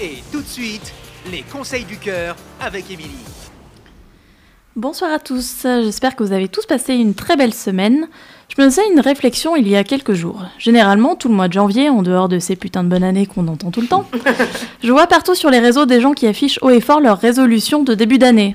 [0.00, 0.92] Et tout de suite,
[1.28, 3.24] les conseils du cœur avec Émilie.
[4.76, 8.06] Bonsoir à tous, j'espère que vous avez tous passé une très belle semaine.
[8.48, 10.44] Je me faisais une réflexion il y a quelques jours.
[10.56, 13.48] Généralement, tout le mois de janvier, en dehors de ces putains de bonnes années qu'on
[13.48, 14.08] entend tout le temps,
[14.84, 17.82] je vois partout sur les réseaux des gens qui affichent haut et fort leurs résolutions
[17.82, 18.54] de début d'année.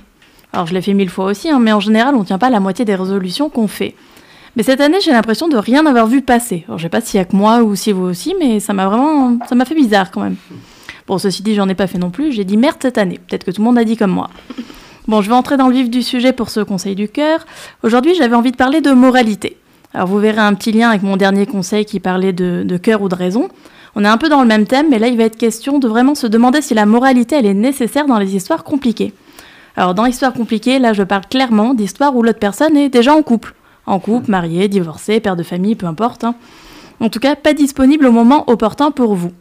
[0.54, 2.52] Alors je l'ai fait mille fois aussi, hein, mais en général, on ne tient pas
[2.52, 3.96] la moitié des résolutions qu'on fait.
[4.55, 6.64] Mais cette année, j'ai l'impression de rien avoir vu passer.
[6.68, 8.71] Alors je sais pas s'il y a que moi ou si vous aussi, mais ça
[8.71, 10.38] m'a vraiment, ça m'a fait bizarre quand même.
[11.07, 12.31] Bon, ceci dit, j'en ai pas fait non plus.
[12.31, 13.19] J'ai dit merde cette année.
[13.27, 14.29] Peut-être que tout le monde a dit comme moi.
[15.05, 17.45] Bon, je vais entrer dans le vif du sujet pour ce conseil du cœur.
[17.83, 19.57] Aujourd'hui, j'avais envie de parler de moralité.
[19.93, 23.01] Alors, vous verrez un petit lien avec mon dernier conseil qui parlait de, de cœur
[23.01, 23.50] ou de raison.
[23.95, 25.89] On est un peu dans le même thème, mais là, il va être question de
[25.89, 29.14] vraiment se demander si la moralité, elle est nécessaire dans les histoires compliquées.
[29.75, 33.23] Alors, dans l'histoire compliquée, là, je parle clairement d'histoires où l'autre personne est déjà en
[33.23, 33.56] couple.
[33.86, 36.23] En couple, marié, divorcé, père de famille, peu importe.
[36.23, 36.36] Hein.
[37.02, 39.31] En tout cas, pas disponible au moment opportun pour vous.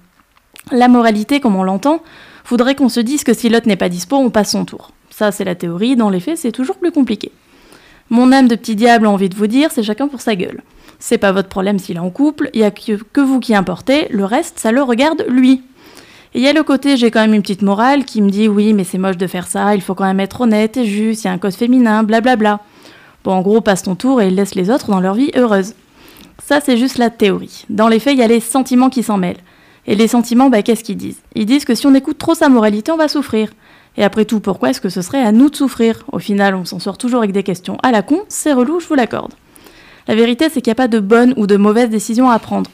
[0.72, 2.02] La moralité, comme on l'entend,
[2.46, 4.90] voudrait qu'on se dise que si l'autre n'est pas dispo, on passe son tour.
[5.10, 7.30] Ça, c'est la théorie, dans les faits, c'est toujours plus compliqué.
[8.08, 10.62] Mon âme de petit diable a envie de vous dire, c'est chacun pour sa gueule.
[10.98, 14.08] C'est pas votre problème s'il est en couple, il y a que, vous qui importez,
[14.10, 15.62] le reste, ça le regarde lui.
[16.34, 18.48] Et il y a le côté, j'ai quand même une petite morale qui me dit,
[18.48, 21.24] oui, mais c'est moche de faire ça, il faut quand même être honnête et juste,
[21.24, 22.60] il y a un code féminin, blablabla.
[23.24, 25.74] Bon, en gros, passe ton tour et laisse les autres dans leur vie heureuse.
[26.42, 27.66] Ça, c'est juste la théorie.
[27.68, 29.36] Dans les faits, il y a les sentiments qui s'en mêlent.
[29.86, 31.20] Et les sentiments, bah, qu'est-ce qu'ils disent?
[31.34, 33.50] Ils disent que si on écoute trop sa moralité, on va souffrir.
[33.96, 36.04] Et après tout, pourquoi est-ce que ce serait à nous de souffrir?
[36.12, 38.86] Au final, on s'en sort toujours avec des questions à la con, c'est relou, je
[38.86, 39.34] vous l'accorde.
[40.08, 42.70] La vérité, c'est qu'il n'y a pas de bonne ou de mauvaise décision à prendre.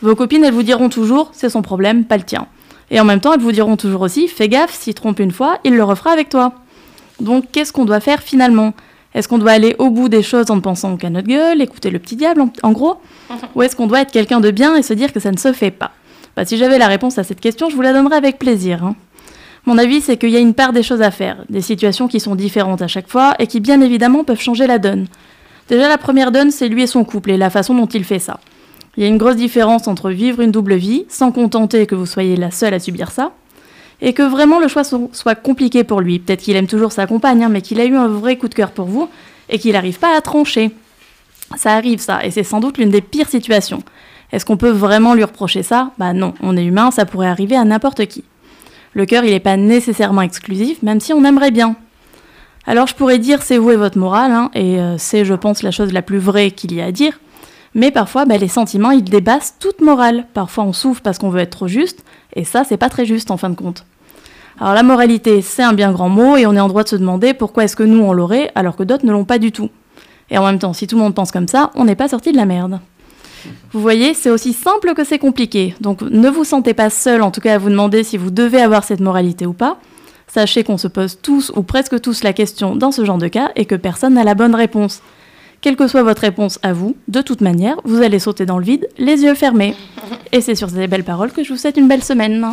[0.00, 2.46] Vos copines, elles vous diront toujours, c'est son problème, pas le tien.
[2.90, 5.58] Et en même temps, elles vous diront toujours aussi, fais gaffe, s'il trompe une fois,
[5.64, 6.54] il le refera avec toi.
[7.20, 8.72] Donc, qu'est-ce qu'on doit faire finalement?
[9.14, 11.90] Est-ce qu'on doit aller au bout des choses en ne pensant qu'à notre gueule, écouter
[11.90, 12.96] le petit diable, en, en gros?
[13.54, 15.52] Ou est-ce qu'on doit être quelqu'un de bien et se dire que ça ne se
[15.52, 15.92] fait pas?
[16.36, 18.84] Bah, si j'avais la réponse à cette question, je vous la donnerais avec plaisir.
[18.84, 18.94] Hein.
[19.66, 22.20] Mon avis, c'est qu'il y a une part des choses à faire, des situations qui
[22.20, 25.06] sont différentes à chaque fois et qui bien évidemment peuvent changer la donne.
[25.68, 28.18] Déjà, la première donne, c'est lui et son couple et la façon dont il fait
[28.18, 28.40] ça.
[28.96, 32.06] Il y a une grosse différence entre vivre une double vie, sans contenter que vous
[32.06, 33.32] soyez la seule à subir ça,
[34.00, 36.18] et que vraiment le choix soit compliqué pour lui.
[36.18, 38.54] Peut-être qu'il aime toujours sa compagne, hein, mais qu'il a eu un vrai coup de
[38.54, 39.08] cœur pour vous
[39.48, 40.72] et qu'il n'arrive pas à trancher.
[41.56, 43.82] Ça arrive ça, et c'est sans doute l'une des pires situations.
[44.32, 45.90] Est-ce qu'on peut vraiment lui reprocher ça?
[45.98, 48.24] Bah non, on est humain, ça pourrait arriver à n'importe qui.
[48.94, 51.76] Le cœur, il n'est pas nécessairement exclusif, même si on aimerait bien.
[52.66, 55.62] Alors je pourrais dire c'est vous et votre morale, hein, et euh, c'est, je pense,
[55.62, 57.18] la chose la plus vraie qu'il y a à dire.
[57.74, 60.26] Mais parfois, bah, les sentiments, ils dépassent toute morale.
[60.34, 62.04] Parfois, on souffre parce qu'on veut être trop juste,
[62.34, 63.86] et ça, c'est pas très juste en fin de compte.
[64.60, 66.96] Alors la moralité, c'est un bien grand mot, et on est en droit de se
[66.96, 69.70] demander pourquoi est-ce que nous, on l'aurait, alors que d'autres ne l'ont pas du tout.
[70.30, 72.32] Et en même temps, si tout le monde pense comme ça, on n'est pas sorti
[72.32, 72.78] de la merde.
[73.72, 75.74] Vous voyez, c'est aussi simple que c'est compliqué.
[75.80, 78.60] Donc ne vous sentez pas seul, en tout cas à vous demander si vous devez
[78.60, 79.78] avoir cette moralité ou pas.
[80.26, 83.50] Sachez qu'on se pose tous ou presque tous la question dans ce genre de cas
[83.54, 85.02] et que personne n'a la bonne réponse.
[85.60, 88.64] Quelle que soit votre réponse à vous, de toute manière, vous allez sauter dans le
[88.64, 89.76] vide, les yeux fermés.
[90.32, 92.44] Et c'est sur ces belles paroles que je vous souhaite une belle semaine.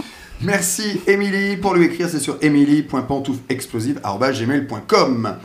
[0.41, 1.57] Merci Émilie.
[1.57, 5.35] Pour lui écrire, c'est sur emily.pantoufexplosive.gmail.com.